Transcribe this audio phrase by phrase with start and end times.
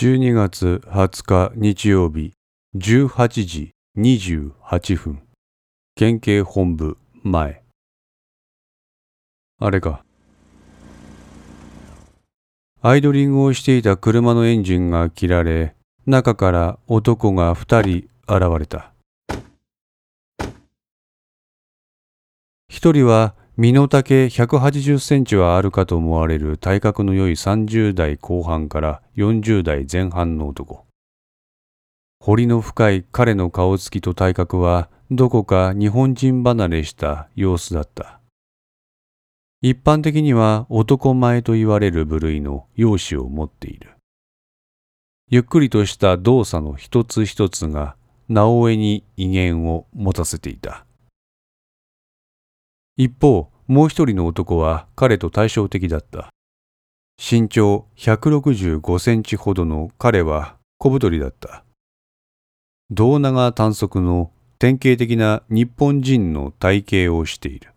[0.00, 2.32] 12月20日日曜日
[2.74, 5.22] 18時28分。
[5.94, 7.62] 県警本部前。
[9.58, 10.02] あれか。
[12.80, 15.74] アイドリングをしていた車のエンジンが切られ
[16.06, 18.94] 中から男が2人現れた。
[22.70, 30.86] 一人は身の丈180センチはあるかと思われる体格の良い30代後半から40代前半の男。
[32.20, 38.20] 彫りの深い彼の顔つきと体格はどこか日本人離れした様子だった。
[39.60, 43.90] 一般的には男前と言われる部類の容姿を持っている。
[45.28, 47.94] ゆっくりとした動作の一つ一つが
[48.30, 50.86] 直江に威厳を持たせていた。
[53.02, 56.28] 一方、もう一人の男は彼と対照的だった。
[57.18, 61.64] 身長165センチほどの彼は小太りだった。
[62.90, 67.72] 胴長短足の典型的な日本人の体型をしている。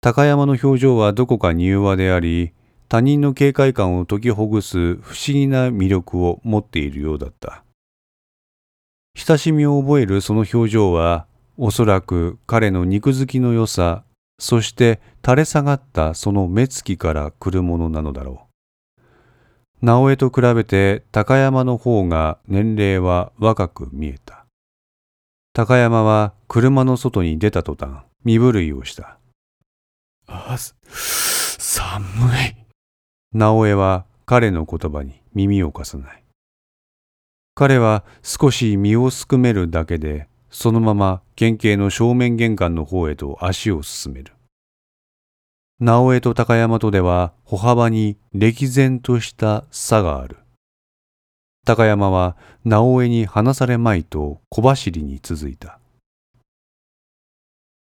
[0.00, 2.52] 高山の表情はどこか柔和であり、
[2.88, 7.62] 他人の警戒感を解きほぐす不思議な魅力を持っているようだった。
[9.14, 14.04] 親しみを覚えるその表情はおそらく彼の肉付きの良さ、
[14.38, 18.48] そして垂れ下がったその目つきから来るものなのだろ
[19.80, 19.86] う。
[19.86, 24.46] 直江と比べて高山の方が年齢は若く見えた。
[25.52, 29.18] 高山は車の外に出た途端、身震いをした。
[30.26, 30.56] あ、
[30.88, 32.56] 寒い。
[33.32, 36.24] 直江は彼の言葉に耳を貸さない。
[37.54, 44.34] 彼は少し身をすくめるだけでそのまま県警の正面玄関の方へと足を進める。
[45.80, 50.36] 直江と高山とでは歩幅に歴然とした差がある。
[51.66, 55.80] 高山は直江に離されまいと小走りに続いた。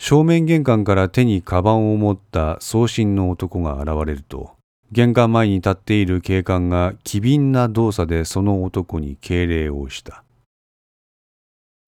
[0.00, 4.56] 正面玄関から手にカバンを持った送信の男が現れると、
[4.90, 10.24] 玄関前に立っている警官が機敏な動作でその男に敬礼をした。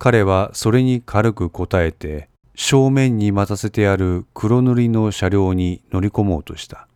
[0.05, 6.89] 彼はそれに軽く答えて正面に待たせてある黒塗りの車両に乗り込もうとした。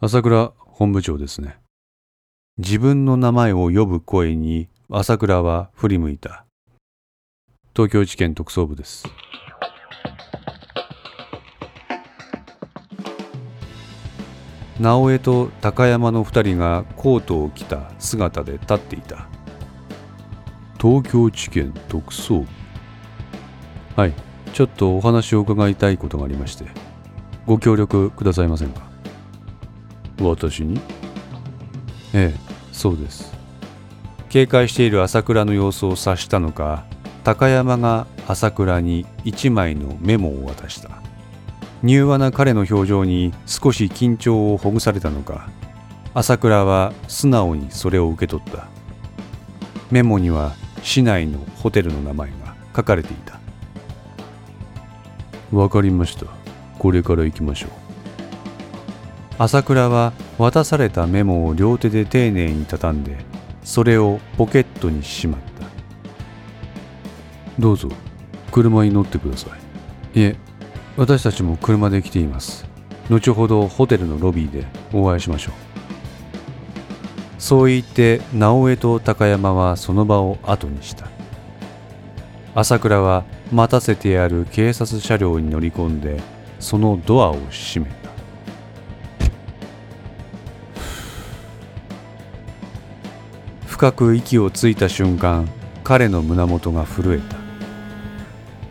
[0.00, 1.58] 朝倉本部長ですね。
[2.56, 6.44] 自分の名前を呼ぶ声に朝倉は振り向いた。
[7.74, 9.04] 東京地検特捜部です。
[14.78, 19.26] 直江と高山の二人がコートを着た姿で立っていた。
[20.80, 22.46] 東京地検特捜部。
[23.96, 24.14] はい。
[24.52, 26.66] ちょっとお話を伺いたいことがありまして。
[27.46, 28.82] ご協力くださいませんか？
[30.20, 30.80] 私に？
[32.12, 32.40] ええ
[32.72, 33.32] そうです。
[34.28, 36.84] 警戒している朝倉の様子を察したのか
[37.24, 40.90] 高山が朝倉に一枚のメモを渡した。
[41.82, 45.48] 柔和な彼の表情に少し緊張をほぐされたのか
[46.12, 48.66] 朝倉は素直にそれを受け取った。
[49.90, 50.54] メモには
[50.88, 53.38] 市内のホテルの名前が書かれていた。
[55.52, 56.24] わかりました。
[56.78, 57.70] これから行きましょう。
[59.36, 63.18] 朝倉は渡されたメモを両手で丁寧に畳んで
[63.64, 65.66] それをポケットにしまった。
[67.58, 67.90] どうぞ
[68.50, 69.50] 車に乗ってくださ
[70.14, 70.20] い。
[70.20, 70.36] いえ
[70.96, 72.64] 私たちも車で来ています。
[73.10, 75.67] 後ほどホテルのロビーでお会いしましょう。
[77.38, 81.08] そう言って直江と高山はその場を後にした。
[82.54, 86.20] 朝倉は待たせてある警察車両に乗り込んで
[86.58, 88.08] そのドアを閉めた。
[93.66, 95.48] 深く息をついた瞬間
[95.84, 97.36] 彼の胸元が震えた。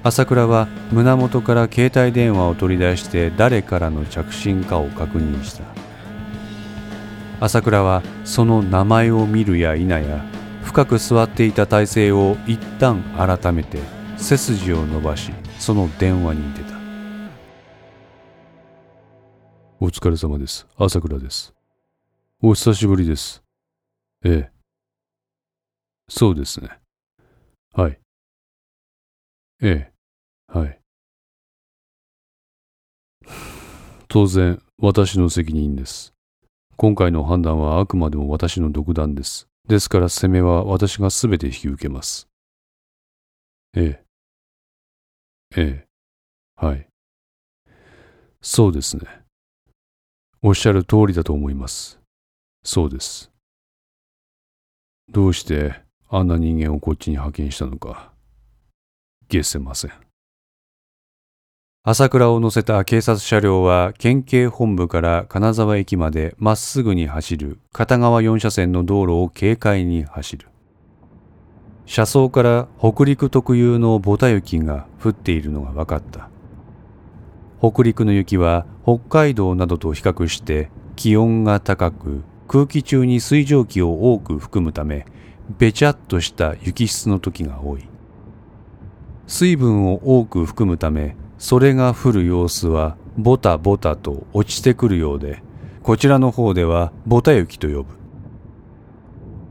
[0.03, 5.86] 朝倉は胸元から携帯電話を取り出して誰からの着信かを確認した。
[7.39, 10.25] 朝倉はその名前を見るや否や
[10.63, 13.79] 深く座っていた体勢を一旦改めて
[14.17, 16.77] 背筋を伸ばしその電話に出た。
[19.79, 20.65] お疲れ様です。
[20.75, 21.53] 朝倉です。
[22.41, 23.43] お久しぶりです。
[24.25, 24.51] ええ。
[26.09, 26.69] そうですね。
[27.73, 27.99] はい。
[29.61, 29.93] ええ。
[30.47, 30.79] はい。
[34.07, 36.16] 当然私の責任です。
[36.79, 39.47] 今回の判断はあくまでも私の独断です。
[39.67, 42.27] ですから責めは私がすべて引き受けます。
[43.75, 43.99] え
[45.55, 45.59] え。
[45.59, 45.87] ええ。
[46.55, 46.87] はい。
[48.41, 49.07] そうですね。
[50.43, 51.99] おっしゃる通りだと思います。
[52.63, 53.31] そうです。
[55.09, 58.13] どうしてあんな人間をこっちに派遣したのか、
[59.31, 60.06] 消せません。
[61.89, 70.49] 朝倉を乗せた警察車両は県警本部から金沢駅までまっすぐに走る片側4車線の道路を軽快に走る。
[71.85, 76.29] 車窓から北陸特有のボタ雪が降っているのが分かった。
[77.61, 85.05] 北陸の雪は北海道などと比較して気温が高く空気中に水蒸気を多く含むため
[85.57, 87.87] べちゃっとした雪質の時が多い。
[89.25, 95.41] 水分を多く含むためそれが降る様子はボタボタと落ちてくるようで、
[95.83, 97.85] こちらの方ではボタ雪と呼ぶ。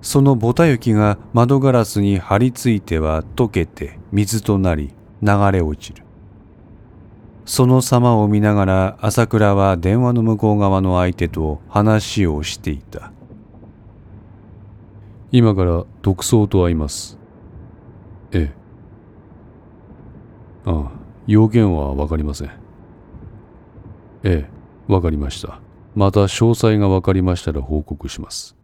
[0.02, 6.04] そのボタ雪が窓ガラスに張り付いては溶けて水となり流れ落ちる。
[7.44, 13.12] その様を見ながら朝倉は電話の向こう側の相手と話をしていた。
[15.32, 17.18] 今から独走と会います。
[18.32, 18.54] ええ。
[20.68, 20.95] ああ。
[21.26, 22.50] 要件はわかりません。
[24.22, 25.60] ええ、わかりました。
[25.94, 28.56] また詳細がわかりましたら報告します。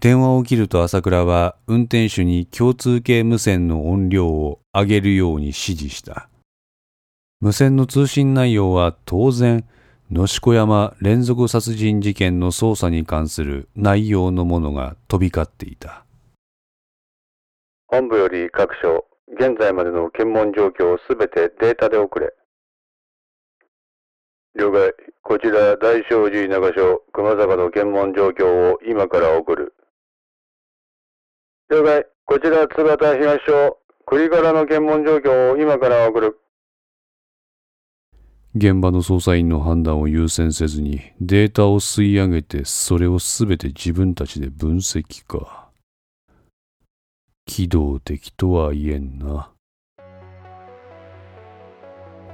[0.00, 6.28] 電話を切ると朝倉は運転手に共通系無線の音量を上げるように指示した。
[7.40, 9.64] 無線の通信内容は当然、
[10.10, 16.04] 野子山連続殺人事件の捜査に関する内容のものが飛び交っていた。
[17.86, 22.34] 本部より各所現在までの検問状況をすべてデータで送れ。
[24.56, 24.92] 了解。
[25.22, 29.74] こちら大正寺長署熊坂の検問状況を今から送る。
[31.70, 32.06] 了解。
[32.26, 36.38] こちら津形東署栗柄の検問状況を今から送る。
[38.54, 45.63] 現場の捜査員の判断を優先せずにデータを吸い上げてそれをすべて自分たちで分析か。
[47.46, 49.50] 機動的とは言えんな。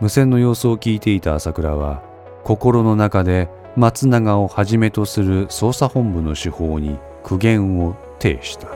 [0.00, 2.02] 無線の様子を聞いていた朝倉は、
[2.44, 8.68] 心の中で松永をはじめとする捜査本部の手法に苦言を呈した。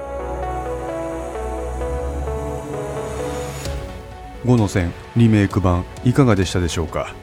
[4.45, 7.15] 5の線リメイク版いかがでしたでしょうか？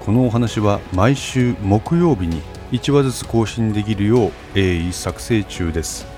[0.00, 2.40] このお話は毎週木曜日に
[2.72, 6.13] 1話ずつ更新できるよう鋭意作成中です。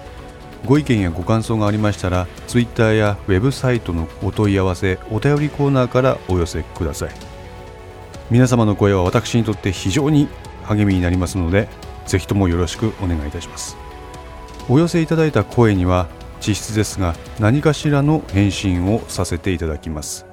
[0.66, 7.10] ご意見やご感想がありましたら Twitter やウェブサイトのお問い合わせお便りコーナーからお寄せください。
[8.30, 10.28] 皆様の声は私にとって非常に
[10.64, 11.68] 励みになりますので
[12.06, 13.76] ぜひともよろしくお願いいたします。
[14.68, 16.08] お寄せいただいた声には
[16.44, 20.26] 実質ですが何かしらの返信をさせていただきます。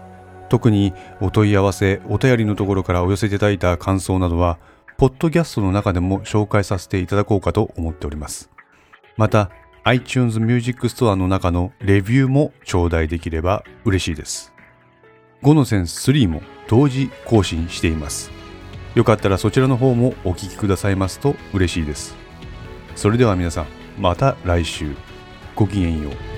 [0.50, 4.58] 特にお問い合わせお便りのところからお寄せいただいた感想などは
[4.98, 8.50] ポッドキャストの中でも紹介させていただこうかと思っております。
[9.18, 9.52] また
[9.86, 14.54] iTunes Music Store の中のレビューも頂戴できれば嬉しいです。
[15.42, 18.32] 5のセンス3も同時更新しています。
[18.96, 22.16] よかったらそちらの方もお聴きくださいますと嬉しいです。
[22.96, 23.66] それでは皆さん、
[24.00, 24.96] また来週。
[25.56, 26.33] ごきげんよう。